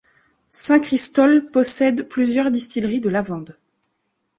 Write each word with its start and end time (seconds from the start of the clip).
Saint-Cristol 0.49 1.45
possède 1.53 2.07
plusieurs 2.09 2.49
distilleries 2.49 3.01
de 3.01 3.09
lavande. 3.11 3.59